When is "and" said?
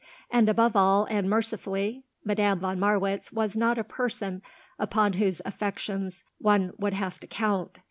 0.31-0.49, 1.11-1.29